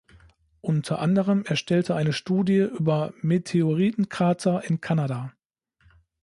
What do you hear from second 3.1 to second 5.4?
Meteoritenkrater in Kanada.